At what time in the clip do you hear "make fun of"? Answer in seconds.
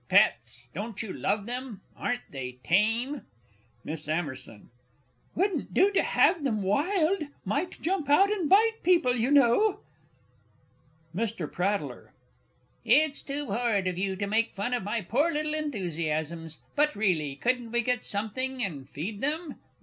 14.25-14.81